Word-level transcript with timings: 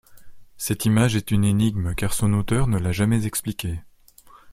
Cette 0.57 0.85
image 0.85 1.15
est 1.15 1.29
une 1.29 1.43
énigme 1.45 1.93
car 1.93 2.13
son 2.15 2.33
auteur 2.33 2.65
ne 2.65 2.79
l’a 2.79 2.91
jamais 2.91 3.27
expliquée. 3.27 3.81